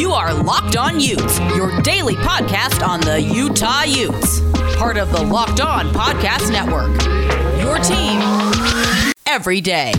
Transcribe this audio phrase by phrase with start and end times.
[0.00, 4.40] You are Locked On Utes, your daily podcast on the Utah Utes.
[4.78, 6.88] Part of the Locked On Podcast Network.
[7.60, 8.18] Your team
[9.26, 9.92] every day.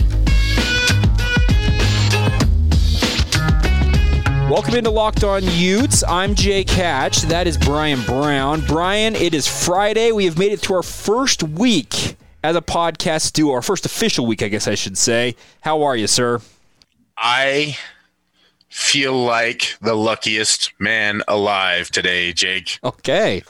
[4.50, 6.02] Welcome into Locked On Utes.
[6.02, 7.22] I'm Jake Hatch.
[7.22, 8.60] That is Brian Brown.
[8.66, 10.10] Brian, it is Friday.
[10.10, 14.26] We have made it to our first week as a podcast duo, our first official
[14.26, 15.36] week, I guess I should say.
[15.60, 16.40] How are you, sir?
[17.16, 17.78] I
[18.72, 22.78] feel like the luckiest man alive today, Jake.
[22.82, 23.42] Okay.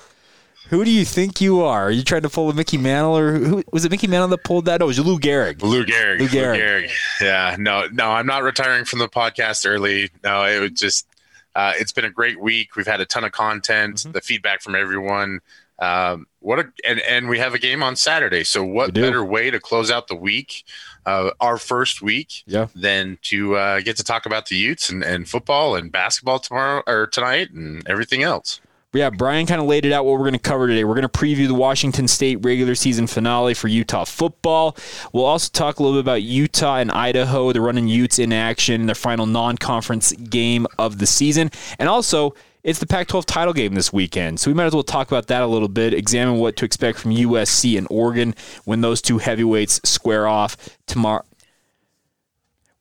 [0.69, 1.85] Who do you think you are?
[1.85, 3.91] Are you trying to pull a Mickey Mantle, or who was it?
[3.91, 4.81] Mickey Mantle that pulled that?
[4.81, 5.63] No, it was Lou Gehrig.
[5.63, 6.19] Lou Gehrig.
[6.19, 6.53] Lou Gehrig.
[6.55, 6.91] Lou Gehrig.
[7.21, 7.57] Yeah.
[7.59, 10.11] No, no, I'm not retiring from the podcast early.
[10.25, 11.07] No, it was just.
[11.55, 12.75] Uh, it's been a great week.
[12.75, 13.97] We've had a ton of content.
[13.97, 14.13] Mm-hmm.
[14.13, 15.41] The feedback from everyone.
[15.79, 18.45] Um, what a and and we have a game on Saturday.
[18.45, 20.65] So what better way to close out the week,
[21.07, 22.69] uh, our first week, Yeah.
[22.75, 26.83] than to uh, get to talk about the Utes and, and football and basketball tomorrow
[26.87, 28.61] or tonight and everything else.
[28.95, 30.85] Yeah, Brian kind of laid it out what we're going to cover today.
[30.85, 34.77] We're going to preview the Washington State regular season finale for Utah football.
[35.15, 38.85] We'll also talk a little bit about Utah and Idaho, the running Utes in action,
[38.85, 41.51] their final non conference game of the season.
[41.79, 44.41] And also, it's the Pac 12 title game this weekend.
[44.41, 46.99] So we might as well talk about that a little bit, examine what to expect
[46.99, 51.25] from USC and Oregon when those two heavyweights square off tomorrow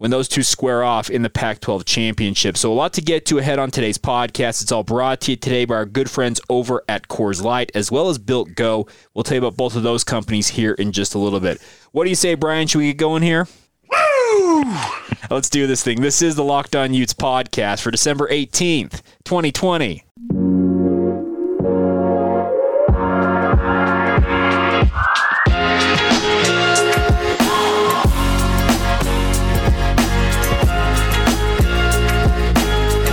[0.01, 2.57] when those two square off in the Pac 12 championship.
[2.57, 4.63] So, a lot to get to ahead on today's podcast.
[4.63, 7.91] It's all brought to you today by our good friends over at Coors Light, as
[7.91, 8.87] well as Built Go.
[9.13, 11.61] We'll tell you about both of those companies here in just a little bit.
[11.91, 12.65] What do you say, Brian?
[12.65, 13.47] Should we get going here?
[15.29, 16.01] Let's do this thing.
[16.01, 20.03] This is the Locked On Utes podcast for December 18th, 2020.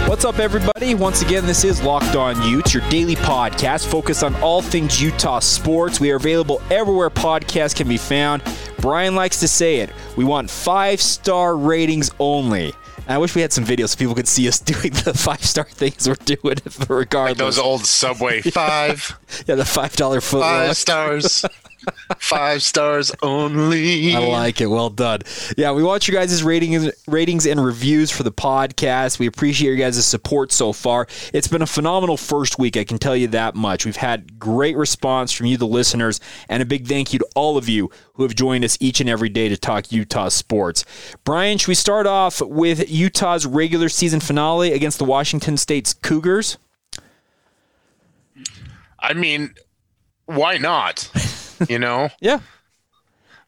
[0.08, 0.94] What's up, everybody?
[0.97, 5.38] Once again, this is Locked On Utes, your daily podcast focused on all things Utah
[5.38, 6.00] sports.
[6.00, 8.43] We are available everywhere podcasts can be found.
[8.78, 9.91] Brian likes to say it.
[10.16, 12.72] We want five star ratings only.
[12.99, 15.44] And I wish we had some videos so people could see us doing the five
[15.44, 16.56] star things we're doing,
[16.88, 17.38] regardless.
[17.38, 21.44] Those old Subway five, yeah, the five dollar foot five stars,
[22.19, 24.15] five stars only.
[24.15, 24.66] I like it.
[24.66, 25.21] Well done.
[25.56, 29.19] Yeah, we want you guys' ratings, ratings and reviews for the podcast.
[29.19, 31.06] We appreciate your guys' support so far.
[31.33, 32.77] It's been a phenomenal first week.
[32.77, 33.84] I can tell you that much.
[33.84, 37.56] We've had great response from you, the listeners, and a big thank you to all
[37.56, 40.84] of you who have joined us each and every day to talk Utah sports.
[41.25, 46.59] Brian, should we start off with Utah's regular season finale against the Washington State's Cougars?
[49.00, 49.55] I mean,
[50.27, 51.11] why not?
[51.69, 52.41] You know, Yeah.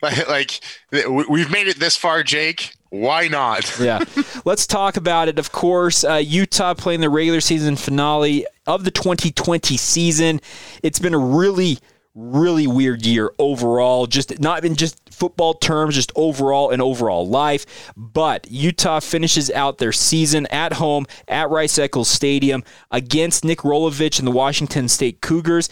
[0.03, 0.60] like, like
[0.91, 2.75] we- we've made it this far, Jake.
[2.91, 3.76] Why not?
[3.81, 4.03] yeah.
[4.44, 5.38] Let's talk about it.
[5.38, 10.41] Of course, uh, Utah playing the regular season finale of the 2020 season.
[10.82, 11.78] It's been a really,
[12.16, 14.06] really weird year overall.
[14.06, 17.93] Just not in just football terms, just overall and overall life.
[17.97, 24.19] But Utah finishes out their season at home at Rice Eccles Stadium against Nick Rolovich
[24.19, 25.69] and the Washington State Cougars.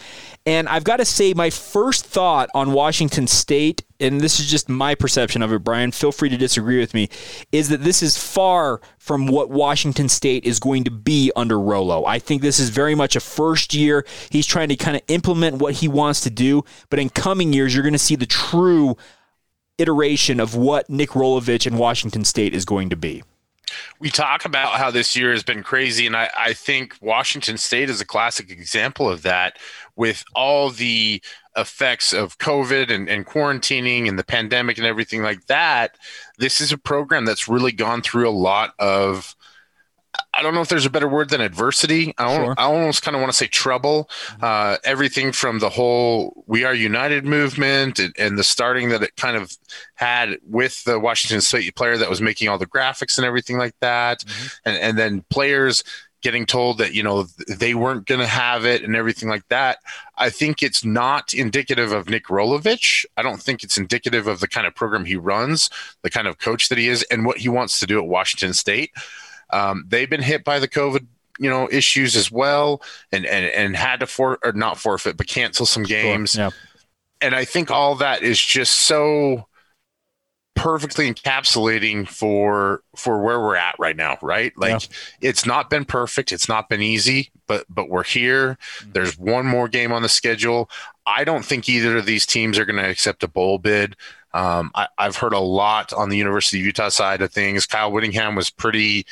[0.47, 4.69] And I've got to say, my first thought on Washington State and this is just
[4.69, 7.09] my perception of it, Brian, feel free to disagree with me,
[7.51, 12.05] is that this is far from what Washington State is going to be under Rolo.
[12.05, 14.07] I think this is very much a first year.
[14.31, 17.75] He's trying to kind of implement what he wants to do, but in coming years,
[17.75, 18.97] you're going to see the true
[19.79, 23.23] iteration of what Nick Rolovich and Washington State is going to be.
[24.01, 27.91] we talk about how this year has been crazy, and I, I think Washington State
[27.91, 29.59] is a classic example of that
[29.97, 31.23] with all the
[31.57, 35.97] effects of COVID and, and quarantining and the pandemic and everything like that.
[36.39, 39.35] This is a program that's really gone through a lot of
[40.39, 42.15] I don't know if there's a better word than adversity.
[42.17, 42.55] I, Sure.
[42.57, 44.09] I almost kind of want to say trouble.
[44.41, 49.17] Uh, everything from the whole "We Are United" movement and, and the starting that it
[49.17, 49.57] kind of
[49.95, 53.75] had with the Washington State player that was making all the graphics and everything like
[53.81, 54.23] that,
[54.65, 55.83] and and then players
[56.21, 59.79] getting told that you know they weren't going to have it and everything like that.
[60.17, 63.05] I think it's not indicative of Nick Rolovich.
[63.17, 65.69] I don't think it's indicative of the kind of program he runs,
[66.03, 68.55] the kind of coach that he is, and what he wants to do at Washington
[68.55, 68.93] State.
[69.51, 71.07] Um, they've been hit by the COVID,
[71.39, 75.27] you know, issues as well, and and and had to for or not forfeit, but
[75.27, 76.37] cancel some games.
[76.37, 76.51] Yeah.
[77.21, 79.49] And I think all that is just so
[80.55, 84.53] perfectly encapsulating for for where we're at right now right?
[84.57, 84.89] Like
[85.21, 86.33] it's not been perfect.
[86.33, 88.59] It's not been easy but but we're here.
[88.93, 90.71] There's one more game on the schedule.
[91.07, 93.97] I don't think either of these teams are going to accept a bowl bid.
[94.35, 97.67] Um, I, i've heard a lot on the university of utah side of things.
[97.67, 99.07] Kyle whittingham was pretty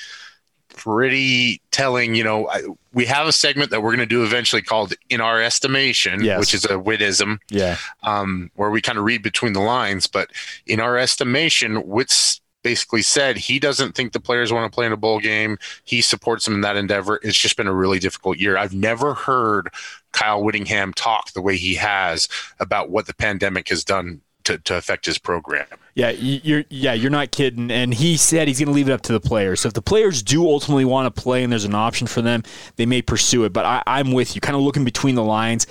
[0.76, 2.14] pretty telling.
[2.14, 2.62] You know, I,
[2.92, 6.38] we have a segment that we're going to do eventually called "In Our Estimation," Yes.
[6.38, 7.76] which is a Wittism, Yeah.
[8.04, 10.06] um, where we kind of read between the lines.
[10.06, 10.30] But
[10.66, 14.92] in our estimation, Witz basically said he doesn't think the players want to play in
[14.92, 15.56] a bowl game.
[15.84, 17.20] He supports them in that endeavor.
[17.22, 18.56] It's just been a really difficult year.
[18.56, 19.68] I've never heard
[20.12, 24.76] Kyle Whittingham talk the way he has about what the pandemic has done to, to
[24.76, 25.66] affect his program.
[25.94, 27.70] Yeah, you're yeah, you're not kidding.
[27.70, 29.60] And he said he's going to leave it up to the players.
[29.60, 32.42] So if the players do ultimately want to play and there's an option for them,
[32.76, 33.52] they may pursue it.
[33.52, 35.66] But I, I'm with you, kind of looking between the lines.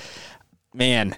[0.73, 1.15] Man,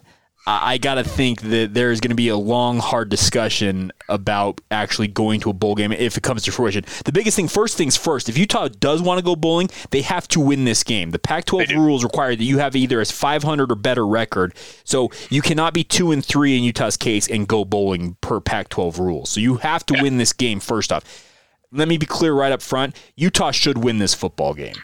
[0.49, 4.61] I, got to think that there is going to be a long, hard discussion about
[4.71, 6.85] actually going to a bowl game if it comes to fruition.
[7.03, 10.25] The biggest thing, first things first, if Utah does want to go bowling, they have
[10.29, 11.11] to win this game.
[11.11, 14.55] The Pac-12 rules require that you have either a 500 or better record.
[14.85, 18.99] So you cannot be two and three in Utah's case and go bowling per Pac-12
[18.99, 19.29] rules.
[19.29, 21.03] So you have to win this game first off.
[21.73, 22.95] Let me be clear right up front.
[23.17, 24.75] Utah should win this football game.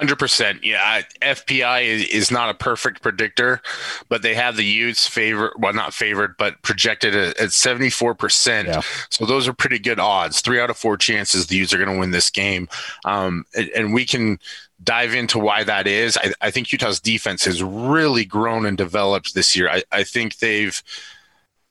[0.00, 0.64] Hundred percent.
[0.64, 3.60] Yeah, FPI is, is not a perfect predictor,
[4.08, 5.52] but they have the Utes favored.
[5.58, 8.68] Well, not favored, but projected at, at seventy four percent.
[9.10, 10.40] So those are pretty good odds.
[10.40, 12.66] Three out of four chances the Utes are going to win this game,
[13.04, 14.38] um, and, and we can
[14.82, 16.16] dive into why that is.
[16.16, 19.68] I, I think Utah's defense has really grown and developed this year.
[19.68, 20.82] I, I think they've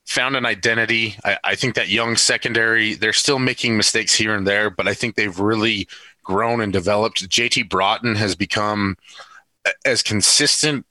[0.05, 1.15] found an identity.
[1.25, 4.93] I, I think that young secondary, they're still making mistakes here and there, but I
[4.93, 5.87] think they've really
[6.29, 7.27] grown and developed.
[7.27, 8.95] JT Broughton has become
[9.83, 10.85] as consistent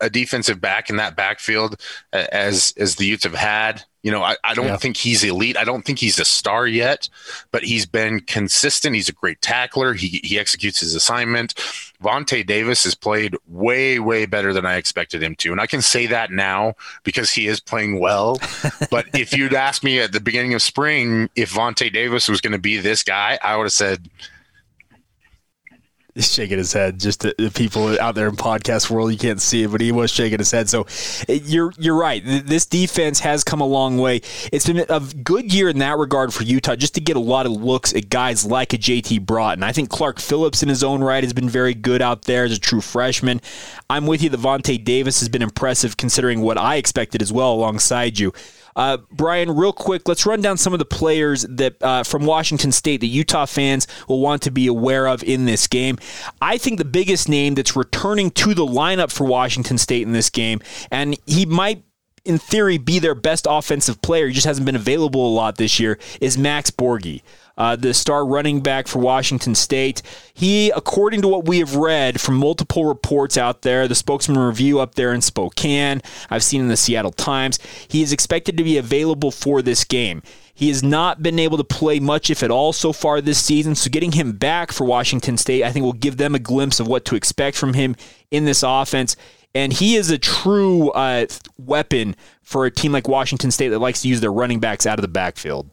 [0.00, 1.80] a, defensive back in that backfield
[2.12, 3.84] as as the Utes have had.
[4.02, 4.76] You know, I, I don't Yeah.
[4.76, 5.56] think he's elite.
[5.56, 7.08] I don't think he's a star yet,
[7.52, 8.94] but he's been consistent.
[8.96, 9.94] He's a great tackler.
[9.94, 11.54] He he executes his assignment.
[12.02, 15.52] Vontae Davis has played way, way better than I expected him to.
[15.52, 16.74] And I can say that now
[17.04, 18.38] because he is playing well.
[18.90, 22.52] but if you'd asked me at the beginning of spring if Vontae Davis was going
[22.52, 24.10] to be this guy, I would have said,
[26.18, 27.00] shaking his head.
[27.00, 29.92] Just the, the people out there in podcast world, you can't see it, but he
[29.92, 30.68] was shaking his head.
[30.68, 30.86] So
[31.28, 32.22] eh, you're you're right.
[32.24, 34.20] This defense has come a long way.
[34.52, 37.46] It's been a good year in that regard for Utah, just to get a lot
[37.46, 39.62] of looks at guys like a JT Broughton.
[39.62, 42.52] I think Clark Phillips in his own right has been very good out there as
[42.52, 43.40] a true freshman.
[43.88, 44.28] I'm with you.
[44.28, 48.32] The Vontae Davis has been impressive considering what I expected as well alongside you.
[48.76, 52.72] Uh, Brian, real quick, let's run down some of the players that uh, from Washington
[52.72, 55.98] State that Utah fans will want to be aware of in this game.
[56.40, 60.30] I think the biggest name that's returning to the lineup for Washington State in this
[60.30, 60.60] game,
[60.90, 61.84] and he might.
[62.24, 64.28] In theory, be their best offensive player.
[64.28, 65.98] He just hasn't been available a lot this year.
[66.20, 67.22] Is Max Borghi.
[67.56, 70.02] uh, the star running back for Washington State?
[70.32, 74.80] He, according to what we have read from multiple reports out there, the spokesman review
[74.80, 77.58] up there in Spokane, I've seen in the Seattle Times,
[77.88, 80.22] he is expected to be available for this game.
[80.54, 83.74] He has not been able to play much, if at all, so far this season.
[83.74, 86.86] So getting him back for Washington State, I think, will give them a glimpse of
[86.86, 87.96] what to expect from him
[88.30, 89.16] in this offense.
[89.54, 91.26] And he is a true uh,
[91.58, 94.98] weapon for a team like Washington State that likes to use their running backs out
[94.98, 95.68] of the backfield.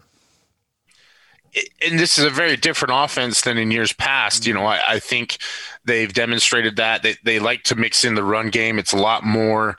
[1.85, 4.45] and this is a very different offense than in years past.
[4.45, 5.37] You know, I, I think
[5.85, 8.77] they've demonstrated that they, they like to mix in the run game.
[8.79, 9.77] It's a lot more,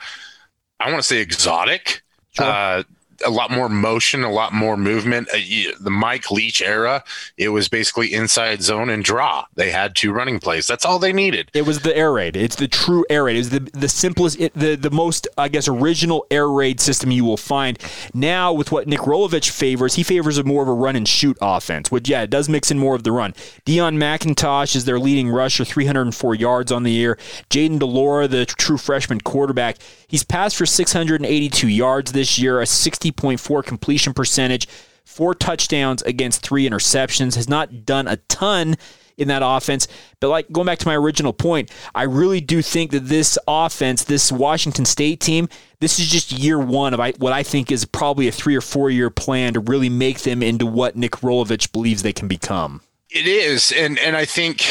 [0.81, 2.03] I want to say exotic,
[2.33, 2.47] Sure.
[2.47, 2.83] uh,
[3.25, 5.29] a lot more motion, a lot more movement.
[5.33, 5.39] Uh,
[5.81, 7.05] the Mike Leach era,
[7.37, 9.47] it was basically inside zone and draw.
[9.55, 10.67] They had two running plays.
[10.67, 11.51] That's all they needed.
[11.55, 12.37] It was the air raid.
[12.37, 13.37] It's the true air raid.
[13.37, 17.11] It was the the simplest, it, the the most I guess original air raid system
[17.11, 17.79] you will find.
[18.15, 21.37] Now with what Nick Rolovich favors, he favors a more of a run and shoot
[21.41, 21.91] offense.
[21.91, 23.33] Which yeah, it does mix in more of the run.
[23.67, 27.19] Deon McIntosh is their leading rusher, 304 yards on the year.
[27.51, 29.77] Jayden de Laura, the true freshman quarterback,
[30.09, 32.67] he's passed for 682 yards this year, a
[33.13, 34.69] 60.4 completion percentage
[35.11, 38.77] four touchdowns against three interceptions, has not done a ton
[39.19, 39.89] in that offense.
[40.21, 44.05] But like going back to my original point, I really do think that this offense,
[44.05, 45.49] this Washington State team,
[45.81, 48.89] this is just year one of what I think is probably a three or four
[48.89, 52.81] year plan to really make them into what Nick Rolovich believes they can become.
[53.11, 54.65] It is, and and I think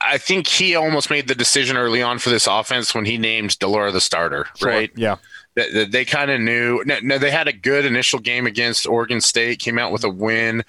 [0.00, 3.58] I think he almost made the decision early on for this offense when he named
[3.58, 4.90] de Laura the starter, right?
[4.96, 5.16] Yeah.
[5.54, 6.82] That they kind of knew.
[6.84, 10.08] No, no, they had a good initial game against Oregon State, came out with a
[10.08, 10.64] win.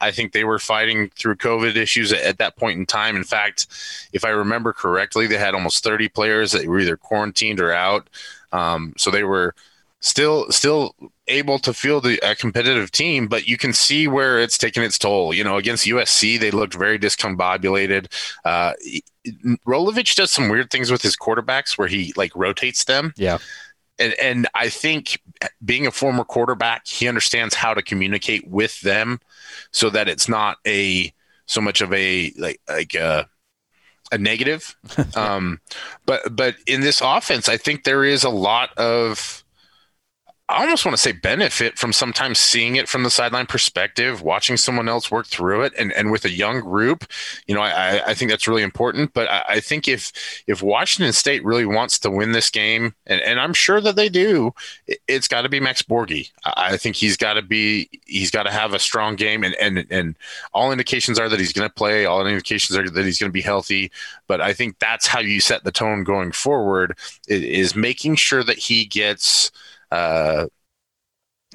[0.00, 3.16] I, think they were fighting through COVID issues at, at that point in time.
[3.16, 3.66] In fact,
[4.12, 8.08] if I remember correctly, they had almost 30 players that were either quarantined or out.
[8.52, 9.54] Um, so they were
[10.00, 10.94] still still
[11.26, 14.98] able to field a, a competitive team, but you can see where it's taken its
[14.98, 15.34] toll.
[15.34, 18.06] You know, against USC, they looked very discombobulated.
[18.44, 18.72] Uh,
[19.66, 23.38] Rolovich does some weird things with his quarterbacks where he like rotates them Yeah.
[23.98, 25.20] And and I think
[25.64, 29.20] being a former quarterback, he understands how to communicate with them
[29.70, 31.12] so that it's not a
[31.46, 33.28] so much of a like like a,
[34.12, 34.76] a negative.
[35.16, 35.60] um,
[36.06, 39.44] but but in this offense, I think there is a lot of
[40.50, 44.56] I almost want to say benefit from sometimes seeing it from the sideline perspective, watching
[44.56, 47.04] someone else work through it, and, and with a young group,
[47.46, 49.12] you know, I, I think that's really important.
[49.12, 50.10] But I, I think if
[50.46, 54.08] if Washington State really wants to win this game, and, and I'm sure that they
[54.08, 54.54] do,
[54.86, 56.30] it, has got to be Max Borghi.
[56.44, 59.86] I think he's got to be he's got to have a strong game, and and
[59.90, 60.16] and
[60.54, 62.06] all indications are that he's going to play.
[62.06, 63.90] All indications are that he's going to be healthy.
[64.26, 66.96] But I think that's how you set the tone going forward
[67.28, 69.50] is making sure that he gets
[69.90, 70.46] uh,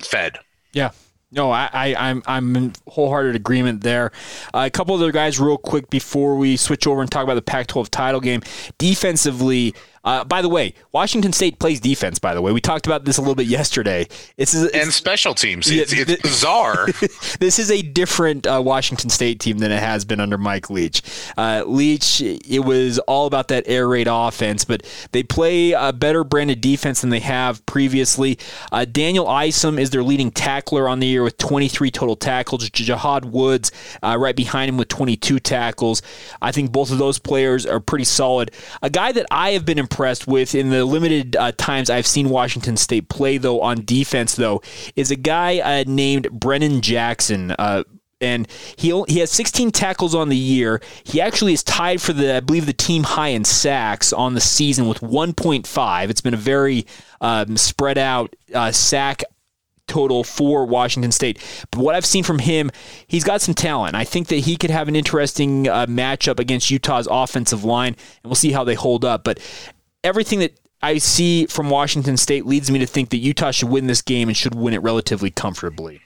[0.02, 0.40] fed.
[0.74, 0.92] Yeah.
[1.32, 4.12] No, I, I, I'm I'm in wholehearted agreement there.
[4.54, 7.42] Uh, a couple other guys, real quick, before we switch over and talk about the
[7.42, 8.44] Pac-12 title game.
[8.78, 12.20] Defensively, uh, by the way, Washington State plays defense.
[12.20, 14.08] By the way, we talked about this a little bit yesterday.
[14.38, 15.70] It's, it's and special teams.
[15.72, 16.88] It's, it's bizarre.
[17.40, 21.02] this is a different uh, Washington State team than it has been under Mike Leach.
[21.38, 24.84] Uh, Leach, it was all about that air raid offense, but
[25.14, 28.38] they play a better branded defense than they have previously.
[28.74, 32.70] Uh, Daniel Isom is their leading tackler on the year with 23 total tackles.
[32.70, 36.02] Jahad Woods uh, right behind him with 22 tackles.
[36.42, 38.52] I think both of those players are pretty solid.
[38.82, 42.08] A guy that I have been impressed impressed with in the limited uh, times I've
[42.08, 44.62] seen Washington State play, though, on defense, though,
[44.96, 47.52] is a guy uh, named Brennan Jackson.
[47.52, 47.84] Uh,
[48.20, 48.48] and
[48.78, 50.82] he he has 16 tackles on the year.
[51.04, 54.42] He actually is tied for the I believe the team high in sacks on the
[54.42, 56.10] season with 1.5.
[56.10, 56.88] It's been a very
[57.22, 59.24] um, spread out uh, sack
[59.88, 61.38] total for Washington State.
[61.70, 62.72] But what I've seen from him,
[63.08, 63.96] he's got some talent.
[63.96, 68.26] I think that he could have an interesting uh, matchup against Utah's offensive line, and
[68.30, 69.24] we'll see how they hold up.
[69.26, 69.40] But
[70.04, 73.88] everything that I see from Washington State leads me to think that Utah should win
[73.88, 76.02] this game and should win it relatively comfortably.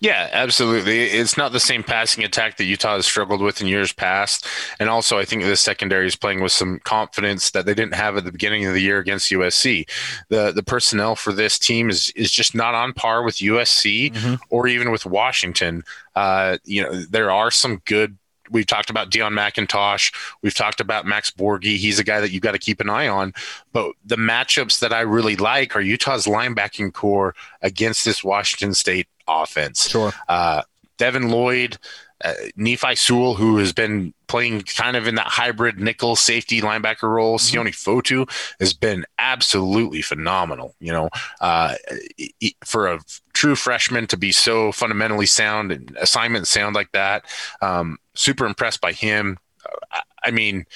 [0.00, 1.04] Yeah, absolutely.
[1.04, 4.46] It's not the same passing attack that Utah has struggled with in years past.
[4.78, 8.16] And also, I think the secondary is playing with some confidence that they didn't have
[8.16, 9.88] at the beginning of the year against USC.
[10.28, 14.34] The the personnel for this team is is just not on par with USC mm-hmm.
[14.50, 15.82] or even with Washington.
[16.14, 18.18] Uh, you know, there are some good
[18.50, 20.12] we've talked about Deon McIntosh.
[20.42, 21.76] We've talked about Max Borghi.
[21.76, 23.34] He's a guy that you've got to keep an eye on.
[23.72, 29.08] But the matchups that I really like are Utah's linebacking core against this Washington State
[29.26, 29.88] offense.
[29.88, 30.12] Sure.
[30.28, 30.62] Uh,
[30.96, 31.78] Devin Lloyd,
[32.24, 37.04] uh, Nephi Sewell, who has been playing kind of in that hybrid nickel safety linebacker
[37.04, 37.38] role.
[37.38, 40.74] mm hmm Sione Fotu has been absolutely phenomenal.
[40.80, 41.08] You know,
[41.40, 41.74] uh,
[42.64, 43.00] for a
[43.38, 47.24] true freshman to be so fundamentally sound and assignment sound like that,
[47.62, 49.38] um, super impressed by him.
[50.24, 50.66] I mean,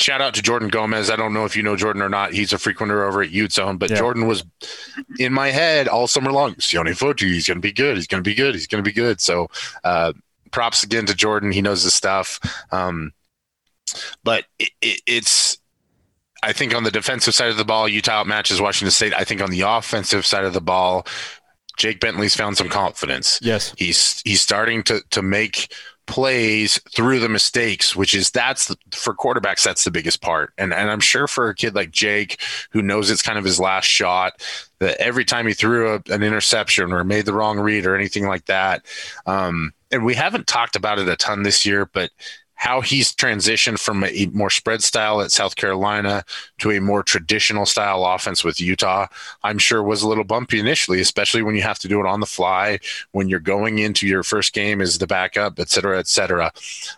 [0.00, 1.10] shout out to Jordan Gomez.
[1.10, 2.32] I don't know if you know Jordan or not.
[2.32, 3.98] He's a frequenter over at Ute Zone, but yeah.
[3.98, 4.42] Jordan was
[5.20, 6.56] in my head all summer long.
[6.56, 7.96] Sione Fotu, he's going to be good.
[7.96, 8.56] He's going to be good.
[8.56, 9.20] He's going to be good.
[9.20, 9.48] So,
[9.84, 10.12] uh,
[10.50, 11.52] props again to Jordan.
[11.52, 12.40] He knows his stuff.
[12.72, 13.12] Um,
[14.24, 15.56] but it, it, it's,
[16.42, 19.14] I think on the defensive side of the ball, Utah matches Washington State.
[19.14, 21.06] I think on the offensive side of the ball,
[21.76, 23.38] Jake Bentley's found some confidence.
[23.42, 25.72] Yes, he's he's starting to to make
[26.06, 30.52] plays through the mistakes, which is that's the, for quarterbacks that's the biggest part.
[30.58, 33.60] And and I'm sure for a kid like Jake who knows it's kind of his
[33.60, 34.44] last shot,
[34.80, 38.26] that every time he threw a, an interception or made the wrong read or anything
[38.26, 38.84] like that,
[39.26, 42.10] um, and we haven't talked about it a ton this year, but
[42.62, 46.24] how he's transitioned from a more spread style at South Carolina
[46.58, 49.08] to a more traditional style offense with Utah,
[49.42, 52.20] I'm sure was a little bumpy initially, especially when you have to do it on
[52.20, 52.78] the fly,
[53.10, 56.52] when you're going into your first game as the backup, et cetera, et cetera.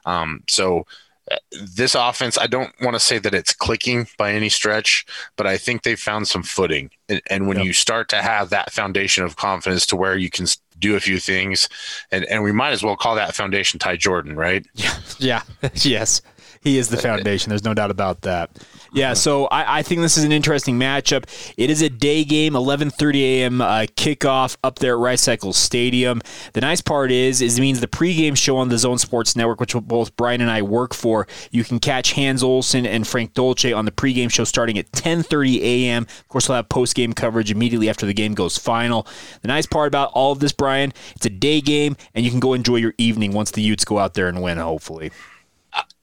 [0.04, 0.86] Um, so
[1.30, 1.36] uh,
[1.74, 5.06] this offense, I don't want to say that it's clicking by any stretch,
[5.36, 6.90] but I think they've found some footing.
[7.08, 7.66] And, and when yep.
[7.66, 10.46] you start to have that foundation of confidence to where you can
[10.78, 11.68] do a few things,
[12.10, 14.66] and and we might as well call that foundation Ty Jordan, right?
[14.74, 15.42] Yeah, yeah,
[15.74, 16.20] yes,
[16.64, 17.50] he is the foundation.
[17.50, 18.50] There's no doubt about that.
[18.94, 21.24] Yeah, so I, I, think this is an interesting matchup.
[21.58, 23.60] It is a day game, 11:30 a.m.
[23.60, 26.22] Uh, kickoff up there at Rice Eccles Stadium.
[26.54, 29.60] The nice part is, is it means the pregame show on the Zone Sports Network,
[29.60, 33.72] which both Brian and I work for, you can catch Hans Olsen and Frank Dolce
[33.72, 36.04] on the pregame show starting at 10:30 a.m.
[36.04, 39.06] Of course, we'll have postgame coverage immediately after the game goes final.
[39.42, 42.40] The nice part about all of this, Brian, it's a day game, and you can
[42.40, 44.56] go enjoy your evening once the Utes go out there and win.
[44.56, 45.10] Hopefully.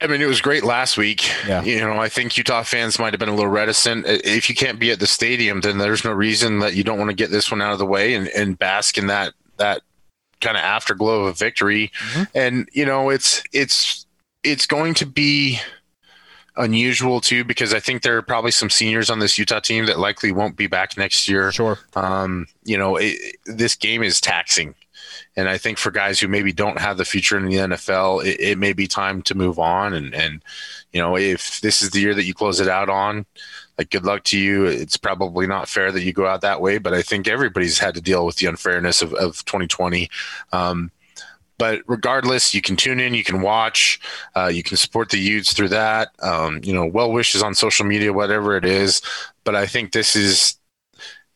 [0.01, 1.29] I mean, it was great last week.
[1.47, 1.61] Yeah.
[1.63, 4.05] You know, I think Utah fans might have been a little reticent.
[4.07, 7.09] If you can't be at the stadium, then there's no reason that you don't want
[7.09, 9.81] to get this one out of the way and, and bask in that that
[10.39, 11.91] kind of afterglow of victory.
[11.99, 12.23] Mm-hmm.
[12.33, 14.07] And you know, it's it's
[14.43, 15.59] it's going to be
[16.57, 19.99] unusual too because I think there are probably some seniors on this Utah team that
[19.99, 21.51] likely won't be back next year.
[21.51, 21.77] Sure.
[21.95, 24.75] Um, you know, it, this game is taxing
[25.35, 28.39] and I think for guys who maybe don't have the future in the NFL, it,
[28.39, 29.93] it may be time to move on.
[29.93, 30.43] And and
[30.91, 33.25] you know, if this is the year that you close it out on,
[33.77, 34.65] like good luck to you.
[34.65, 37.95] It's probably not fair that you go out that way, but I think everybody's had
[37.95, 40.09] to deal with the unfairness of, of 2020.
[40.53, 40.91] Um,
[41.57, 43.99] but regardless, you can tune in, you can watch,
[44.35, 46.09] uh, you can support the Utes through that.
[46.21, 49.01] Um, you know, well wishes on social media, whatever it is.
[49.43, 50.57] But I think this is,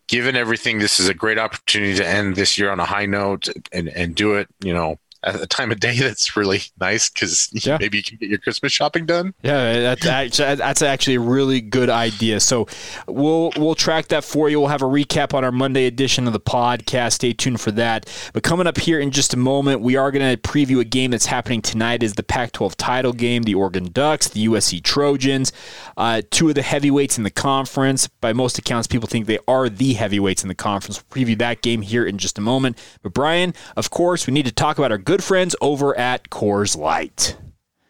[0.08, 3.48] given everything, this is a great opportunity to end this year on a high note
[3.72, 4.48] and and do it.
[4.64, 7.78] You know, at a time of day that's really nice because yeah.
[7.80, 9.34] maybe you can get your Christmas shopping done.
[9.44, 12.40] Yeah, that's actually, that's actually a really good idea.
[12.40, 12.68] So
[13.08, 14.60] we'll we'll track that for you.
[14.60, 17.14] We'll have a recap on our Monday edition of the podcast.
[17.14, 18.10] Stay tuned for that.
[18.34, 21.12] But coming up here in just a moment, we are going to preview a game
[21.12, 22.04] that's happening tonight.
[22.04, 23.44] Is the Pac-12 title game?
[23.44, 25.52] The Oregon Ducks, the USC Trojans,
[25.98, 28.08] uh, two of the heavyweights in the conference.
[28.08, 31.02] By most accounts, people think they are the heavyweights in the conference.
[31.02, 32.78] We'll preview that game here in just a moment.
[33.02, 36.30] But Brian, of course, we need to talk about our good good friends over at
[36.30, 37.38] Coors Light.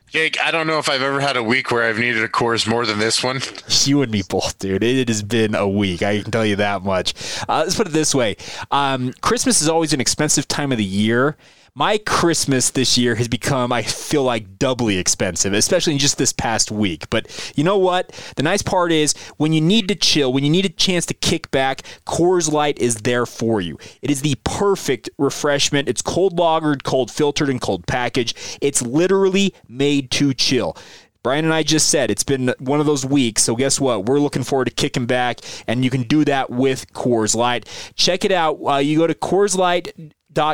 [0.05, 2.67] Jake, I don't know if I've ever had a week where I've needed a Coors
[2.67, 3.41] more than this one.
[3.86, 4.84] You and me both, dude.
[4.84, 6.03] It has been a week.
[6.03, 7.13] I can tell you that much.
[7.50, 8.36] Uh, let's put it this way:
[8.72, 11.36] um, Christmas is always an expensive time of the year,
[11.77, 16.32] my Christmas this year has become, I feel like, doubly expensive, especially in just this
[16.32, 17.10] past week.
[17.10, 18.12] But you know what?
[18.38, 21.13] The nice part is when you need to chill, when you need a chance to
[21.13, 23.77] kick back, Coors Light is there for you.
[24.01, 25.89] It is the perfect refreshment.
[25.89, 28.38] It's cold lagered, cold filtered, and cold packaged.
[28.62, 30.77] It's literally made to chill.
[31.24, 33.41] Brian and I just said it's been one of those weeks.
[33.41, 34.05] So guess what?
[34.05, 37.67] We're looking forward to kicking back, and you can do that with Coors Light.
[37.96, 38.60] Check it out.
[38.63, 39.91] Uh, you go to Coors Light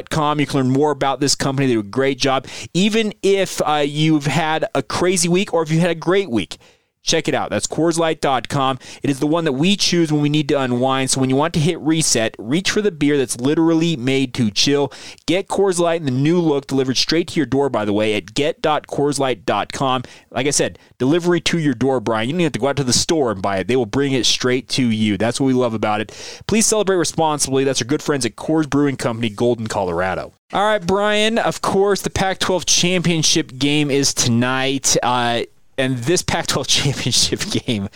[0.09, 0.39] Com.
[0.39, 1.67] You can learn more about this company.
[1.67, 2.47] They do a great job.
[2.73, 6.57] Even if uh, you've had a crazy week or if you had a great week,
[7.03, 7.49] Check it out.
[7.49, 8.79] That's CoorsLight.com.
[9.01, 11.09] It is the one that we choose when we need to unwind.
[11.09, 14.51] So when you want to hit reset, reach for the beer that's literally made to
[14.51, 14.93] chill.
[15.25, 18.13] Get Coors Light in the new look delivered straight to your door, by the way,
[18.13, 20.03] at get.coorslight.com.
[20.29, 22.29] Like I said, delivery to your door, Brian.
[22.29, 23.67] You don't have to go out to the store and buy it.
[23.67, 25.17] They will bring it straight to you.
[25.17, 26.41] That's what we love about it.
[26.45, 27.63] Please celebrate responsibly.
[27.63, 30.33] That's our good friends at Coors Brewing Company, Golden, Colorado.
[30.53, 31.37] All right, Brian.
[31.39, 34.97] Of course, the Pac 12 championship game is tonight.
[35.01, 35.43] Uh,
[35.77, 37.89] and this Pac-12 championship game.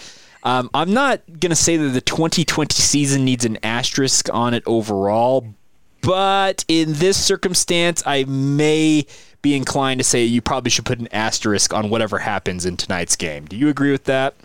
[0.43, 4.63] Um, I'm not going to say that the 2020 season needs an asterisk on it
[4.67, 5.55] overall,
[6.01, 9.07] but in this circumstance, I may
[9.41, 13.15] be inclined to say you probably should put an asterisk on whatever happens in tonight's
[13.15, 13.45] game.
[13.45, 14.35] Do you agree with that?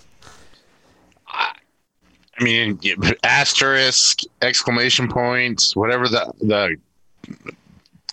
[1.28, 2.78] I mean,
[3.22, 6.76] asterisk, exclamation points, whatever the the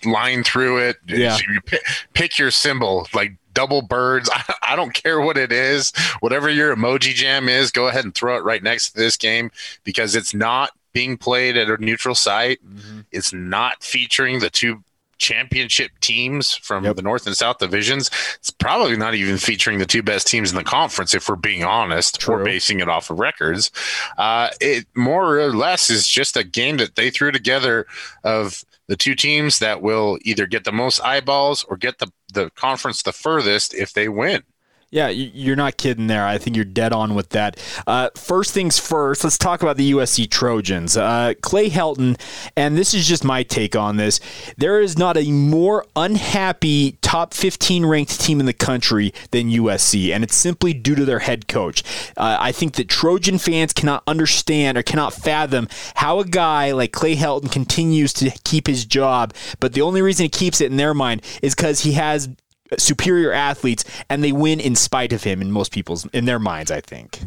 [0.04, 0.96] line through it.
[1.06, 1.36] Yeah.
[1.36, 1.80] You pick,
[2.12, 4.30] pick your symbol, like double birds.
[4.32, 5.92] I, I, don't care what it is.
[6.20, 9.50] Whatever your emoji jam is, go ahead and throw it right next to this game
[9.82, 12.64] because it's not being played at a neutral site.
[12.64, 13.00] Mm-hmm.
[13.10, 14.84] It's not featuring the two
[15.18, 16.94] championship teams from yep.
[16.94, 18.10] the North and South divisions.
[18.36, 21.64] It's probably not even featuring the two best teams in the conference, if we're being
[21.64, 22.20] honest.
[22.20, 22.36] True.
[22.36, 23.72] We're basing it off of records.
[24.16, 27.88] Uh, it more or less is just a game that they threw together
[28.22, 32.50] of the two teams that will either get the most eyeballs or get the, the
[32.50, 34.42] conference the furthest if they win.
[34.90, 36.26] Yeah, you're not kidding there.
[36.26, 37.58] I think you're dead on with that.
[37.86, 40.96] Uh, first things first, let's talk about the USC Trojans.
[40.96, 42.18] Uh, Clay Helton,
[42.56, 44.18] and this is just my take on this.
[44.56, 50.10] There is not a more unhappy top 15 ranked team in the country than USC,
[50.10, 51.82] and it's simply due to their head coach.
[52.16, 56.92] Uh, I think that Trojan fans cannot understand or cannot fathom how a guy like
[56.92, 60.78] Clay Helton continues to keep his job, but the only reason he keeps it in
[60.78, 62.30] their mind is because he has
[62.76, 66.70] superior athletes, and they win in spite of him in most people's in their minds.
[66.70, 67.20] I think.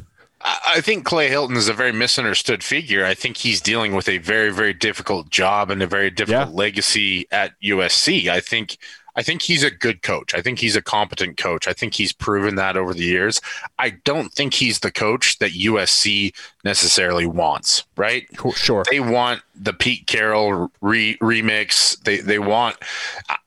[0.43, 3.05] I think Clay Helton is a very misunderstood figure.
[3.05, 6.55] I think he's dealing with a very, very difficult job and a very difficult yeah.
[6.55, 8.27] legacy at USC.
[8.27, 8.77] I think
[9.15, 10.33] I think he's a good coach.
[10.33, 11.67] I think he's a competent coach.
[11.67, 13.41] I think he's proven that over the years.
[13.77, 18.27] I don't think he's the coach that USC necessarily wants, right?
[18.55, 18.83] Sure.
[18.89, 21.99] They want the Pete Carroll re- remix.
[22.03, 22.77] They they want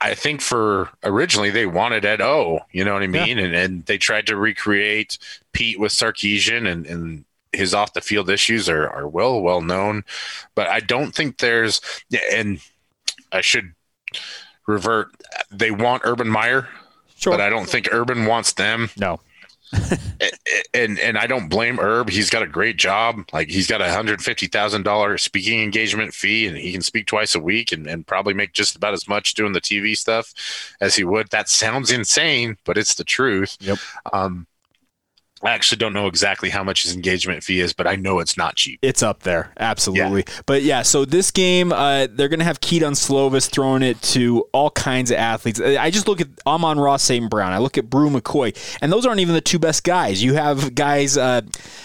[0.00, 3.38] I think for originally they wanted Ed O, you know what I mean?
[3.38, 3.44] Yeah.
[3.44, 5.18] And and they tried to recreate
[5.52, 10.04] Pete with Sarkisian and and his off the field issues are, are well well known.
[10.54, 11.80] But I don't think there's
[12.32, 12.60] and
[13.32, 13.74] I should
[14.66, 15.10] revert.
[15.50, 16.68] They want Urban Meyer,
[17.16, 17.32] sure.
[17.32, 18.90] but I don't think Urban wants them.
[18.96, 19.20] No.
[20.74, 22.08] and and I don't blame Herb.
[22.08, 23.24] He's got a great job.
[23.32, 27.06] Like he's got a hundred fifty thousand dollar speaking engagement fee, and he can speak
[27.06, 30.32] twice a week, and, and probably make just about as much doing the TV stuff
[30.80, 31.30] as he would.
[31.30, 33.56] That sounds insane, but it's the truth.
[33.60, 33.78] Yep.
[34.12, 34.46] Um,
[35.44, 38.36] I actually don't know exactly how much his engagement fee is, but I know it's
[38.36, 38.78] not cheap.
[38.80, 40.24] It's up there, absolutely.
[40.26, 40.40] Yeah.
[40.46, 44.48] But yeah, so this game, uh, they're going to have Kedon Slovis throwing it to
[44.52, 45.60] all kinds of athletes.
[45.60, 47.28] I just look at Amon-Ra St.
[47.28, 47.52] Brown.
[47.52, 50.22] I look at Bru McCoy, and those aren't even the two best guys.
[50.22, 51.42] You have guys, uh,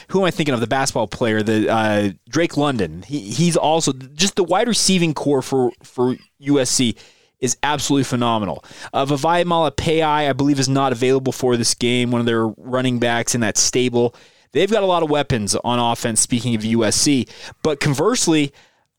[0.08, 0.62] who am I thinking of?
[0.62, 3.04] The basketball player, the uh, Drake London.
[3.04, 6.96] He, he's also just the wide receiving core for for USC
[7.40, 8.64] is absolutely phenomenal.
[8.94, 13.00] Uh, Vavae Malepeai, I believe, is not available for this game, one of their running
[13.00, 14.16] backs in that stable.
[14.52, 17.30] They've got a lot of weapons on offense, speaking of USC.
[17.62, 18.52] But conversely,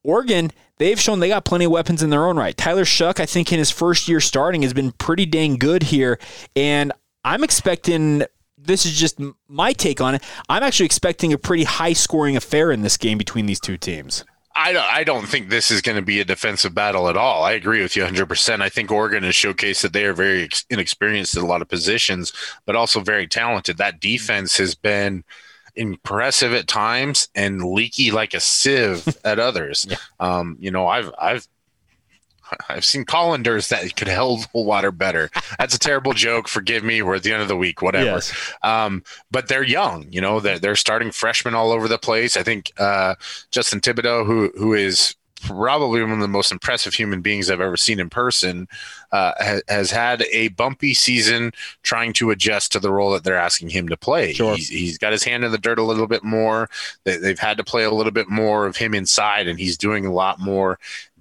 [0.05, 2.57] Oregon, they've shown they got plenty of weapons in their own right.
[2.57, 6.19] Tyler Shough, I think, in his first year starting, has been pretty dang good here.
[6.55, 6.93] And
[7.25, 8.25] I'm expecting
[8.57, 10.23] this is just my take on it.
[10.49, 14.25] I'm actually expecting a pretty high scoring affair in this game between these two teams.
[14.55, 17.45] I don't, I don't think this is going to be a defensive battle at all.
[17.45, 18.61] I agree with you 100%.
[18.61, 22.33] I think Oregon has showcased that they are very inexperienced in a lot of positions,
[22.67, 23.79] but also very talented.
[23.79, 25.25] That defense has been
[25.77, 29.87] impressive at times and leaky like a sieve at others.
[29.89, 29.97] Yeah.
[30.19, 31.47] Um, you know, I've I've
[32.69, 35.31] I've seen colanders that could hold water better.
[35.59, 36.49] That's a terrible joke.
[36.49, 37.03] Forgive me.
[37.03, 38.05] We're at the end of the week, whatever.
[38.05, 38.55] Yes.
[38.63, 42.37] Um, but they're young, you know, they're, they're starting freshmen all over the place.
[42.37, 43.15] I think uh,
[43.51, 47.77] Justin Thibodeaux, who who is probably one of the most impressive human beings I've ever
[47.77, 48.69] seen in person,
[49.13, 53.37] uh, ha- has had a bumpy season trying to adjust to the role that they're
[53.37, 54.33] asking him to play.
[54.35, 54.55] Sure.
[54.55, 56.69] He's, he's got his hand in the dirt a little bit more.
[57.05, 60.07] They, they've had to play a little bit more of him inside, and he's doing
[60.07, 60.79] a lot more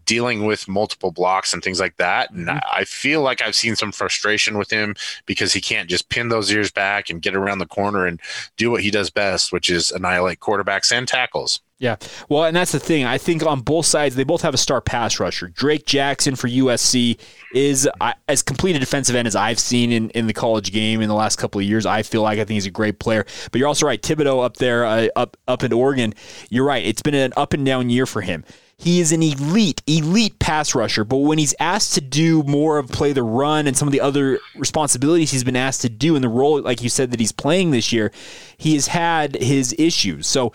[0.09, 2.31] dealing with multiple blocks and things like that.
[2.31, 2.57] And mm-hmm.
[2.73, 4.95] I feel like I've seen some frustration with him
[5.27, 8.19] because he can't just pin those ears back and get around the corner and
[8.57, 11.59] do what he does best, which is annihilate quarterbacks and tackles.
[11.77, 11.97] Yeah.
[12.27, 13.05] Well, and that's the thing.
[13.05, 15.47] I think on both sides, they both have a star pass rusher.
[15.47, 17.19] Drake Jackson for USC
[17.53, 21.01] is uh, as complete a defensive end as I've seen in, in the college game
[21.01, 21.85] in the last couple of years.
[21.85, 23.27] I feel like I think he's a great player.
[23.51, 24.01] But you're also right.
[24.01, 26.15] Thibodeaux up there, uh, up, up in Oregon,
[26.49, 26.83] you're right.
[26.83, 28.43] It's been an up and down year for him.
[28.81, 32.87] He is an elite, elite pass rusher, but when he's asked to do more of
[32.87, 36.21] play the run and some of the other responsibilities he's been asked to do in
[36.21, 38.09] the role, like you said, that he's playing this year,
[38.57, 40.27] he has had his issues.
[40.27, 40.53] So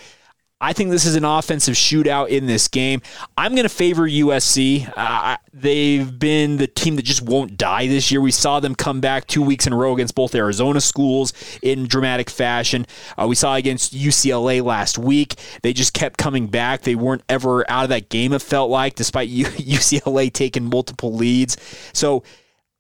[0.61, 3.03] I think this is an offensive shootout in this game.
[3.37, 4.91] I'm going to favor USC.
[4.97, 8.21] Uh, they've been the team that just won't die this year.
[8.21, 11.87] We saw them come back two weeks in a row against both Arizona schools in
[11.87, 12.87] dramatic fashion.
[13.19, 15.35] Uh, we saw against UCLA last week.
[15.63, 16.83] They just kept coming back.
[16.83, 21.57] They weren't ever out of that game, it felt like, despite UCLA taking multiple leads.
[21.93, 22.23] So,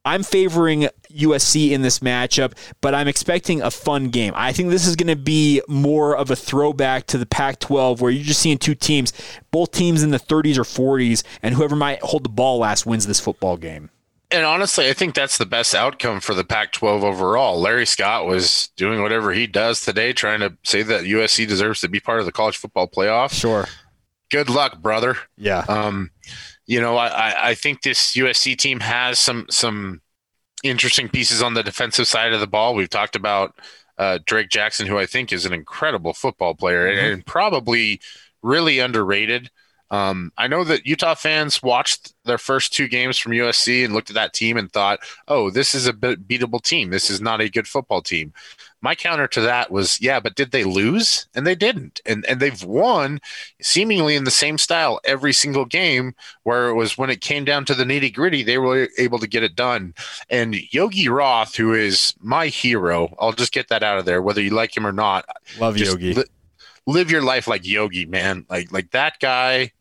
[0.06, 4.33] I'm favoring USC in this matchup, but I'm expecting a fun game.
[4.37, 8.00] I think this is going to be more of a throwback to the Pac 12
[8.00, 9.12] where you're just seeing two teams,
[9.50, 13.07] both teams in the 30s or 40s, and whoever might hold the ball last wins
[13.07, 13.90] this football game.
[14.31, 17.61] And honestly, I think that's the best outcome for the Pac 12 overall.
[17.61, 21.88] Larry Scott was doing whatever he does today, trying to say that USC deserves to
[21.88, 23.33] be part of the college football playoff.
[23.33, 23.66] Sure.
[24.31, 25.16] Good luck, brother.
[25.37, 25.64] Yeah.
[25.68, 26.11] Um,
[26.66, 30.00] you know, I, I think this USC team has some some
[30.64, 32.74] interesting pieces on the defensive side of the ball.
[32.74, 33.55] We've talked about
[33.98, 37.12] uh, Drake Jackson, who I think is an incredible football player mm-hmm.
[37.12, 38.00] and probably
[38.42, 39.50] really underrated.
[39.90, 44.11] Um, I know that Utah fans watched their first two games from USC and looked
[44.11, 44.98] at that team and thought,
[45.29, 46.90] "Oh, this is a beatable team.
[46.90, 48.33] This is not a good football team."
[48.84, 51.26] My counter to that was, yeah, but did they lose?
[51.34, 52.02] And they didn't.
[52.04, 53.18] And and they've won
[53.62, 57.64] seemingly in the same style every single game where it was when it came down
[57.64, 59.94] to the nitty gritty, they were able to get it done.
[60.28, 64.42] And Yogi Roth, who is my hero, I'll just get that out of there, whether
[64.42, 65.24] you like him or not.
[65.58, 66.12] Love Yogi.
[66.12, 66.24] Li-
[66.86, 68.44] live your life like Yogi, man.
[68.50, 69.72] Like like that guy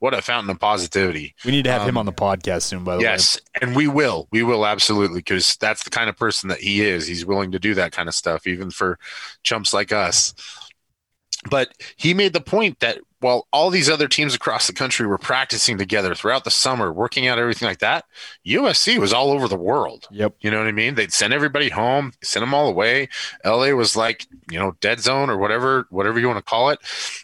[0.00, 1.34] what a fountain of positivity.
[1.44, 3.42] We need to have um, him on the podcast soon, by the yes, way.
[3.54, 4.26] Yes, and we will.
[4.32, 7.06] We will absolutely because that's the kind of person that he is.
[7.06, 8.98] He's willing to do that kind of stuff, even for
[9.44, 10.34] chumps like us.
[11.48, 15.18] But he made the point that while all these other teams across the country were
[15.18, 18.04] practicing together throughout the summer, working out everything like that,
[18.46, 20.06] USC was all over the world.
[20.10, 20.36] Yep.
[20.40, 20.94] You know what I mean?
[20.94, 23.08] They'd send everybody home, send them all away.
[23.44, 26.78] LA was like, you know, dead zone or whatever, whatever you want to call it.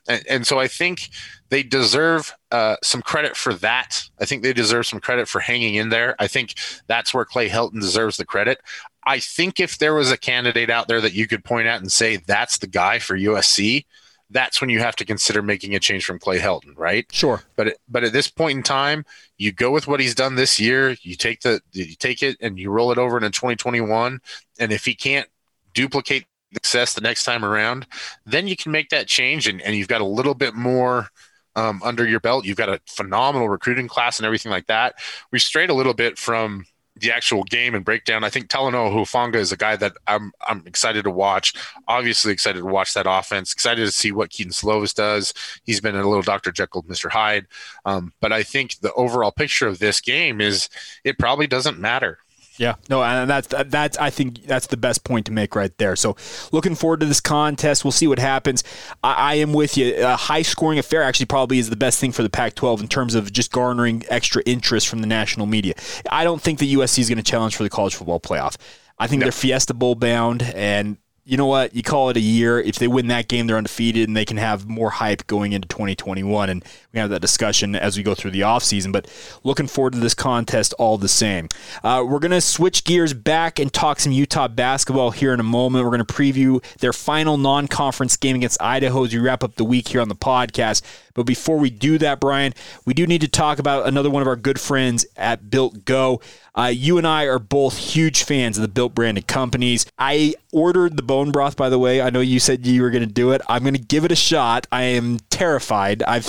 [0.06, 1.08] And, and so I think
[1.48, 4.08] they deserve uh, some credit for that.
[4.20, 6.16] I think they deserve some credit for hanging in there.
[6.18, 6.54] I think
[6.86, 8.58] that's where Clay Helton deserves the credit.
[9.04, 11.92] I think if there was a candidate out there that you could point out and
[11.92, 13.84] say that's the guy for USC,
[14.30, 17.06] that's when you have to consider making a change from Clay Helton, right?
[17.12, 17.42] Sure.
[17.54, 19.04] But but at this point in time,
[19.38, 20.96] you go with what he's done this year.
[21.02, 24.20] You take the you take it and you roll it over into 2021.
[24.58, 25.28] And if he can't
[25.74, 27.86] duplicate success the next time around,
[28.24, 31.10] then you can make that change and, and you've got a little bit more
[31.56, 32.44] um, under your belt.
[32.44, 34.94] You've got a phenomenal recruiting class and everything like that.
[35.32, 36.64] We strayed a little bit from
[36.98, 38.24] the actual game and breakdown.
[38.24, 41.52] I think Talanoa Hufanga is a guy that I'm I'm excited to watch.
[41.88, 43.52] Obviously excited to watch that offense.
[43.52, 45.34] Excited to see what Kedon Slovis does.
[45.64, 46.52] He's been a little Dr.
[46.52, 47.10] Jekyll, Mr.
[47.10, 47.46] Hyde.
[47.84, 50.68] Um, but I think the overall picture of this game is
[51.04, 52.18] it probably doesn't matter.
[52.58, 55.96] Yeah, no, and that's that's I think that's the best point to make right there.
[55.96, 56.16] So,
[56.52, 57.84] looking forward to this contest.
[57.84, 58.64] We'll see what happens.
[59.02, 59.94] I, I am with you.
[60.04, 63.14] A high scoring affair actually probably is the best thing for the Pac-12 in terms
[63.14, 65.74] of just garnering extra interest from the national media.
[66.10, 68.56] I don't think the USC is going to challenge for the college football playoff.
[68.98, 69.26] I think no.
[69.26, 70.96] they're Fiesta Bowl bound, and
[71.28, 71.74] you know what?
[71.74, 72.60] You call it a year.
[72.60, 75.66] If they win that game, they're undefeated and they can have more hype going into
[75.66, 76.48] 2021.
[76.48, 78.92] And we have that discussion as we go through the offseason.
[78.92, 79.10] But
[79.42, 81.48] looking forward to this contest all the same.
[81.82, 85.42] Uh, we're going to switch gears back and talk some Utah basketball here in a
[85.42, 85.84] moment.
[85.84, 89.56] We're going to preview their final non conference game against Idaho as we wrap up
[89.56, 90.82] the week here on the podcast.
[91.16, 92.52] But before we do that, Brian,
[92.84, 96.20] we do need to talk about another one of our good friends at Built Go.
[96.54, 99.86] Uh, you and I are both huge fans of the Built branded companies.
[99.98, 102.00] I ordered the bone broth, by the way.
[102.00, 103.40] I know you said you were going to do it.
[103.48, 104.66] I'm going to give it a shot.
[104.70, 106.02] I am terrified.
[106.02, 106.28] I've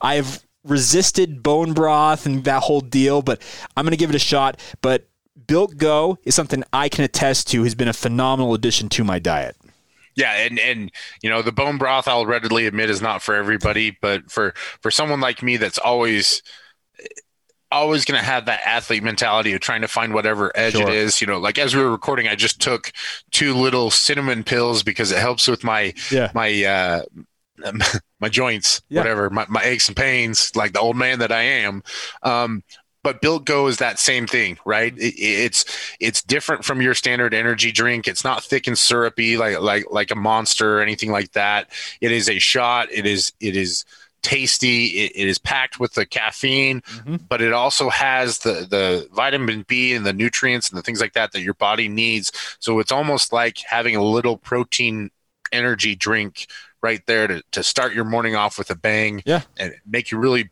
[0.00, 3.42] I've resisted bone broth and that whole deal, but
[3.76, 4.60] I'm going to give it a shot.
[4.80, 5.08] But
[5.46, 9.18] Built Go is something I can attest to has been a phenomenal addition to my
[9.18, 9.56] diet.
[10.14, 10.90] Yeah, and and
[11.22, 14.90] you know the bone broth I'll readily admit is not for everybody, but for for
[14.90, 16.42] someone like me that's always
[17.72, 20.82] always going to have that athlete mentality of trying to find whatever edge sure.
[20.82, 21.20] it is.
[21.20, 22.92] You know, like as we were recording, I just took
[23.30, 26.30] two little cinnamon pills because it helps with my yeah.
[26.34, 27.02] my uh,
[28.20, 29.00] my joints, yeah.
[29.00, 31.82] whatever, my, my aches and pains, like the old man that I am.
[32.22, 32.62] Um,
[33.02, 34.96] but Built Go is that same thing, right?
[34.96, 35.64] It, it's
[36.00, 38.06] it's different from your standard energy drink.
[38.08, 41.70] It's not thick and syrupy like like like a monster or anything like that.
[42.00, 42.88] It is a shot.
[42.90, 43.84] It is it is
[44.22, 44.86] tasty.
[44.86, 47.16] It, it is packed with the caffeine, mm-hmm.
[47.28, 51.14] but it also has the the vitamin B and the nutrients and the things like
[51.14, 52.32] that that your body needs.
[52.60, 55.10] So it's almost like having a little protein
[55.50, 56.46] energy drink
[56.82, 59.42] right there to, to start your morning off with a bang yeah.
[59.56, 60.50] and make you really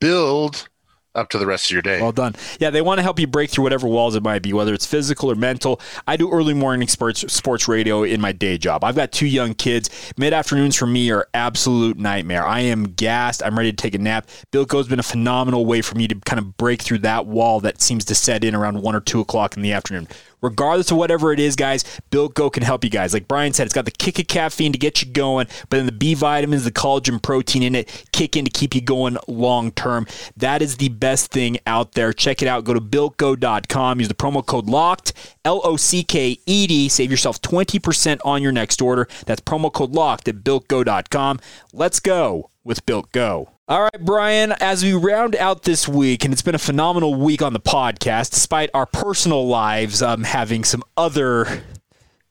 [0.00, 0.68] build
[1.16, 2.00] up to the rest of your day.
[2.00, 2.34] Well done.
[2.60, 4.86] Yeah, they want to help you break through whatever walls it might be, whether it's
[4.86, 5.80] physical or mental.
[6.06, 8.84] I do early morning sports sports radio in my day job.
[8.84, 9.90] I've got two young kids.
[10.16, 12.44] Mid afternoons for me are absolute nightmare.
[12.44, 13.42] I am gassed.
[13.42, 14.28] I'm ready to take a nap.
[14.50, 17.60] Built Go's been a phenomenal way for me to kind of break through that wall
[17.60, 20.08] that seems to set in around one or two o'clock in the afternoon
[20.40, 23.12] regardless of whatever it is, guys, Built Go can help you guys.
[23.12, 25.86] Like Brian said, it's got the kick of caffeine to get you going, but then
[25.86, 29.70] the B vitamins, the collagen protein in it kick in to keep you going long
[29.72, 30.06] term.
[30.36, 32.12] That is the best thing out there.
[32.12, 32.64] Check it out.
[32.64, 33.98] Go to builtgo.com.
[33.98, 35.12] Use the promo code LOCKED,
[35.44, 36.88] L O C K E D.
[36.88, 39.08] Save yourself 20% on your next order.
[39.26, 41.40] That's promo code LOCKED at builtgo.com.
[41.72, 43.55] Let's go with Built Go.
[43.68, 47.42] All right, Brian, as we round out this week, and it's been a phenomenal week
[47.42, 51.64] on the podcast, despite our personal lives um, having some other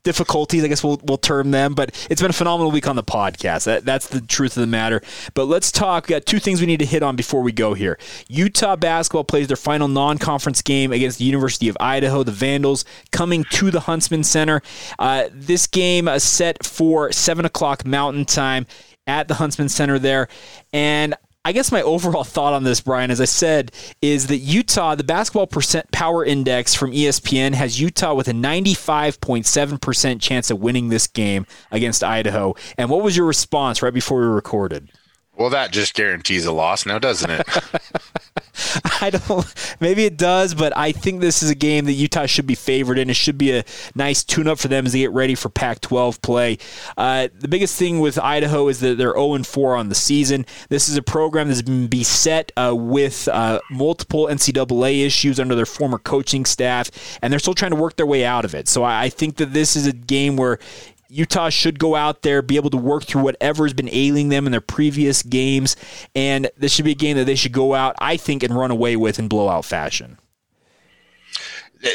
[0.05, 3.03] difficulties, I guess we'll, we'll term them, but it's been a phenomenal week on the
[3.03, 3.65] podcast.
[3.65, 5.01] That, that's the truth of the matter.
[5.33, 6.07] But let's talk.
[6.07, 7.99] We got two things we need to hit on before we go here.
[8.29, 12.85] Utah basketball plays their final non conference game against the University of Idaho, the Vandals,
[13.11, 14.61] coming to the Huntsman Center.
[14.97, 18.67] Uh, this game is set for 7 o'clock Mountain Time
[19.05, 20.27] at the Huntsman Center there.
[20.71, 24.95] And I guess my overall thought on this, Brian, as I said, is that Utah,
[24.95, 30.89] the basketball percent power index from ESPN has Utah with a 95.7% chance of winning
[30.89, 32.55] this game against Idaho.
[32.79, 34.89] And what was your response right before we recorded?
[35.37, 37.47] Well, that just guarantees a loss now, doesn't it?
[39.01, 39.45] I don't.
[39.79, 42.97] Maybe it does, but I think this is a game that Utah should be favored
[42.97, 43.09] in.
[43.09, 46.57] It should be a nice tune-up for them as they get ready for Pac-12 play.
[46.97, 50.45] Uh, the biggest thing with Idaho is that they're 0-4 on the season.
[50.69, 55.65] This is a program that's been beset uh, with uh, multiple NCAA issues under their
[55.65, 56.89] former coaching staff,
[57.21, 58.67] and they're still trying to work their way out of it.
[58.67, 60.59] So I, I think that this is a game where
[61.09, 64.45] Utah should go out there, be able to work through whatever has been ailing them
[64.45, 65.75] in their previous games,
[66.15, 68.71] and this should be a game that they should go out, I think, and run
[68.71, 70.17] away with in blowout fashion.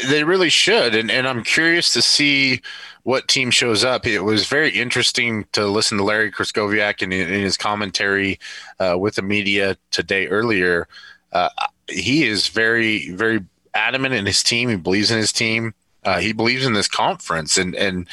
[0.07, 2.61] They really should, and, and I'm curious to see
[3.03, 4.05] what team shows up.
[4.05, 8.39] It was very interesting to listen to Larry Krystkowiak in, in his commentary
[8.79, 10.87] uh, with the media today earlier.
[11.33, 11.49] Uh,
[11.89, 13.43] he is very, very
[13.73, 14.69] adamant in his team.
[14.69, 15.73] He believes in his team.
[16.03, 18.07] Uh, he believes in this conference, and and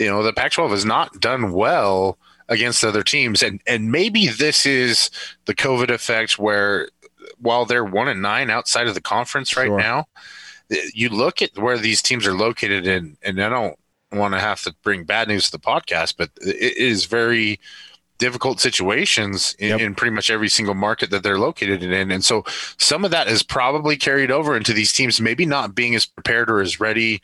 [0.00, 4.66] you know the Pac-12 has not done well against other teams, and and maybe this
[4.66, 5.10] is
[5.44, 6.88] the COVID effect where
[7.38, 9.78] while they're one and nine outside of the conference right sure.
[9.78, 10.06] now,
[10.94, 13.78] you look at where these teams are located in, and I don't
[14.12, 17.60] want to have to bring bad news to the podcast, but it is very
[18.20, 19.80] difficult situations in, Yep.
[19.80, 22.12] in pretty much every single market that they're located in.
[22.12, 22.44] And so
[22.78, 26.48] some of that is probably carried over into these teams, maybe not being as prepared
[26.50, 27.20] or as ready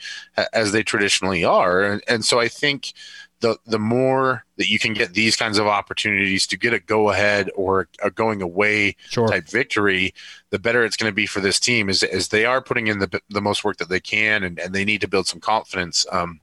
[0.52, 1.82] as they traditionally are.
[1.84, 2.92] And, and so I think
[3.40, 7.10] the the more that you can get these kinds of opportunities to get a go
[7.10, 9.28] ahead or a going away Sure.
[9.28, 10.14] type victory,
[10.48, 12.98] the better it's going to be for this team as, as they are putting in
[12.98, 16.06] the, the most work that they can and, and they need to build some confidence.
[16.10, 16.40] Um,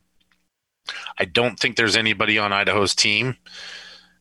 [1.17, 3.37] I don't think there's anybody on Idaho's team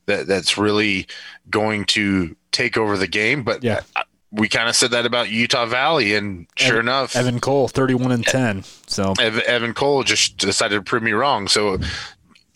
[0.06, 1.06] that that's really
[1.50, 3.80] going to take over the game, but Yeah.
[3.96, 7.68] I- we kind of said that about Utah Valley and sure Evan- enough, Evan Cole,
[7.68, 8.64] 31 and 10.
[8.86, 11.48] So Evan Cole just decided to prove me wrong.
[11.48, 11.78] So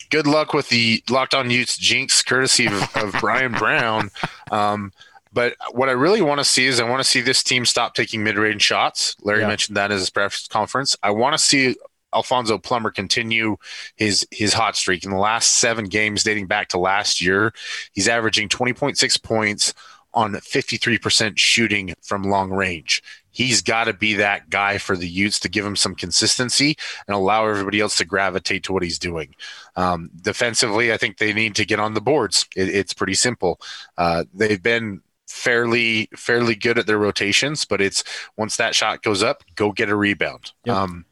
[0.09, 4.09] good luck with the locked on Utes jinx, courtesy of, of Brian Brown.
[4.49, 4.91] Um,
[5.33, 7.93] but what I really want to see is I want to see this team stop
[7.93, 9.15] taking mid range shots.
[9.21, 9.47] Larry Yeah.
[9.47, 10.95] mentioned that as his press conference.
[11.03, 11.75] I want to see
[12.13, 13.57] Alfonso Plummer continue
[13.95, 17.53] his his hot streak in the last seven games dating back to last year.
[17.91, 19.73] He's averaging 20.6 points
[20.13, 23.03] on 53% shooting from long range.
[23.29, 26.75] He's got to be that guy for the Utes to give him some consistency
[27.07, 29.35] and allow everybody else to gravitate to what he's doing.
[29.75, 32.47] Um, defensively, I think they need to get on the boards.
[32.55, 33.59] It, it's pretty simple.
[33.95, 38.03] Uh, they've been fairly fairly good at their rotations, but it's
[38.37, 40.51] once that shot goes up, go get a rebound.
[40.65, 40.75] Yep.
[40.75, 41.05] Um,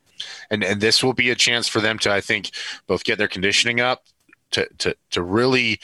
[0.49, 2.51] and and this will be a chance for them to, I think,
[2.87, 4.03] both get their conditioning up
[4.51, 5.79] to to to really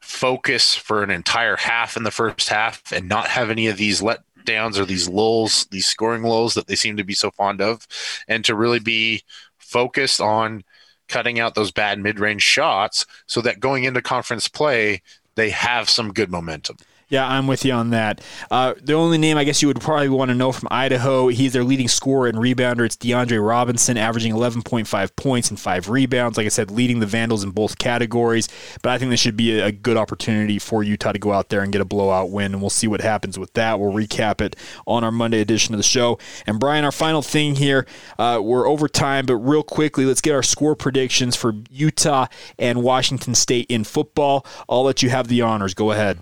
[0.00, 4.02] focus for an entire half in the first half and not have any of these
[4.02, 7.60] let downs or these lulls, these scoring lulls that they seem to be so fond
[7.60, 7.86] of,
[8.26, 9.22] and to really be
[9.58, 10.64] focused on
[11.08, 15.02] cutting out those bad mid-range shots so that going into conference play
[15.34, 16.76] they have some good momentum.
[17.10, 18.20] Yeah, I'm with you on that.
[18.52, 21.52] Uh, the only name I guess you would probably want to know from Idaho, he's
[21.52, 22.86] their leading scorer and rebounder.
[22.86, 26.38] It's DeAndre Robinson, averaging 11.5 points and five rebounds.
[26.38, 28.48] Like I said, leading the Vandals in both categories.
[28.80, 31.62] But I think this should be a, good opportunity for Utah to go out there
[31.62, 33.80] and get a blowout win, and we'll see what happens with that.
[33.80, 34.54] We'll recap it
[34.86, 36.18] on our Monday edition of the show.
[36.46, 37.86] And Brian, our final thing here,
[38.18, 42.26] uh, we're over time, but real quickly, let's get our score predictions for Utah
[42.58, 44.44] and Washington State in football.
[44.68, 45.74] I'll let you have the honors.
[45.74, 46.18] Go ahead.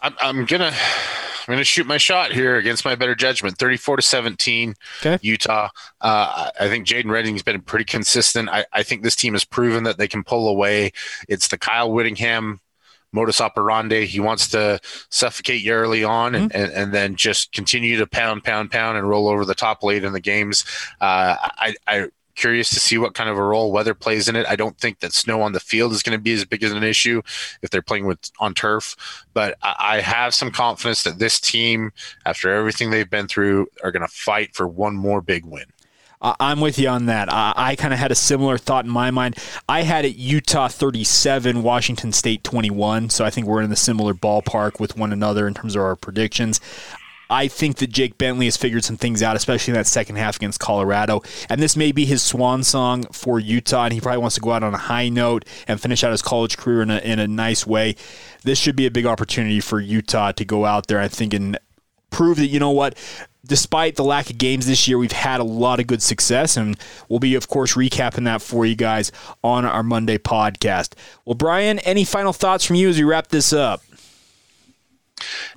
[0.00, 3.58] I'm, I'm gonna I'm gonna shoot my shot here against my better judgment.
[3.58, 5.18] 34 to 17, Okay.
[5.22, 5.68] Utah.
[6.00, 8.48] Uh, I think Jadon Redding's been pretty consistent.
[8.50, 10.92] I, I think this team has proven that they can pull away.
[11.28, 12.60] It's the Kyle Whittingham
[13.12, 14.04] modus operandi.
[14.04, 18.44] He wants to suffocate you early on and, and, and then just continue to pound,
[18.44, 20.66] pound, pound and roll over the top late in the games.
[21.00, 22.08] Uh, I, I
[22.38, 24.46] curious to see what kind of a role weather plays in it.
[24.46, 26.72] I don't think that snow on the field is going to be as big as
[26.72, 27.20] an issue
[27.62, 28.96] if they're playing with on turf,
[29.34, 31.92] but I, have some confidence that this team,
[32.24, 35.64] after everything they've been through, are going to fight for one more big win.
[36.20, 37.32] I'm with you on that.
[37.32, 39.36] I, I kind of had a similar thought in my mind.
[39.68, 43.10] I had it Utah 37, Washington State 21.
[43.10, 45.96] So I think we're in the similar ballpark with one another in terms of our
[45.96, 46.60] predictions.
[47.30, 50.36] I think that Jake Bentley has figured some things out, especially in that second half
[50.36, 51.22] against Colorado.
[51.48, 54.52] And this may be his swan song for Utah, and he probably wants to go
[54.52, 57.28] out on a high note and finish out his college career in a, in a
[57.28, 57.96] nice way.
[58.44, 61.58] This should be a big opportunity for Utah to go out there, I think, and
[62.10, 62.96] prove that, you know what,
[63.46, 66.78] despite the lack of games this year, we've had a lot of good success, and
[67.08, 69.12] we'll be, of course, recapping that for you guys
[69.42, 70.94] on our Monday podcast.
[71.24, 73.82] Well, Brian, any final thoughts from you as we wrap this up?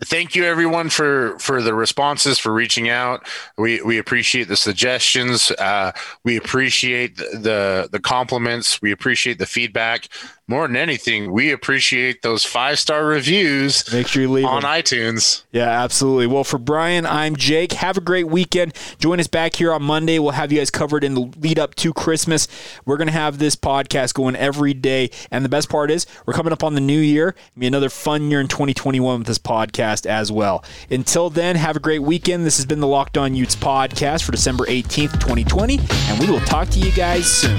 [0.04, 3.28] Thank you everyone for for the responses for reaching out.
[3.58, 5.52] We we appreciate the suggestions.
[5.52, 5.91] Uh,
[6.24, 8.82] we appreciate the, the the compliments.
[8.82, 10.08] We appreciate the feedback.
[10.51, 14.69] More than anything, we appreciate those five star reviews Make sure you leave on them.
[14.71, 15.43] iTunes.
[15.53, 16.27] Yeah, absolutely.
[16.27, 17.71] Well, for Brian, I'm Jake.
[17.71, 18.73] Have a great weekend.
[18.99, 20.19] Join us back here on Monday.
[20.19, 22.49] We'll have you guys covered in the lead up to Christmas.
[22.85, 25.09] We're going to have this podcast going every day.
[25.31, 27.29] And the best part is, we're coming up on the new year.
[27.29, 30.65] It'll be another fun year in 2021 with this podcast as well.
[30.89, 32.45] Until then, have a great weekend.
[32.45, 35.79] This has been the Locked On Utes podcast for December 18th, 2020.
[36.09, 37.57] And we will talk to you guys soon.